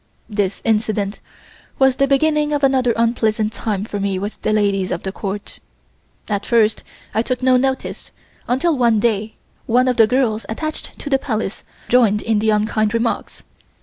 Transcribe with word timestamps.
This 0.31 0.63
incident 0.65 1.19
was 1.77 1.97
the 1.97 2.07
beginning 2.07 2.53
of 2.53 2.63
another 2.63 2.91
unpleasant 2.97 3.53
time 3.53 3.85
for 3.85 3.99
me 3.99 4.17
with 4.17 4.41
the 4.41 4.51
ladies 4.51 4.89
of 4.89 5.03
the 5.03 5.11
Court. 5.11 5.59
At 6.27 6.43
first 6.43 6.83
I 7.13 7.21
took 7.21 7.43
no 7.43 7.55
notice 7.55 8.09
until 8.47 8.75
one 8.75 8.99
day 8.99 9.35
one 9.67 9.87
of 9.87 9.97
the 9.97 10.07
girls 10.07 10.43
attached 10.49 10.97
to 10.97 11.09
the 11.11 11.19
Palace 11.19 11.63
joined 11.87 12.23
in 12.23 12.39
the 12.39 12.49
unkind 12.49 12.95
remarks. 12.95 13.43